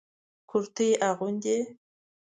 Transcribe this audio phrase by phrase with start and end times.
[0.49, 1.59] کرتي اغوندئ